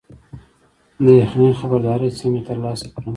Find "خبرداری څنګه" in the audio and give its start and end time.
1.59-2.41